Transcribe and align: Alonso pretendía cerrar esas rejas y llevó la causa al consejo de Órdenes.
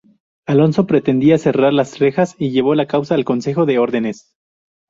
Alonso 0.47 0.87
pretendía 0.87 1.37
cerrar 1.37 1.73
esas 1.73 1.99
rejas 1.99 2.33
y 2.39 2.49
llevó 2.49 2.73
la 2.73 2.87
causa 2.87 3.13
al 3.13 3.23
consejo 3.23 3.67
de 3.67 3.77
Órdenes. 3.77 4.33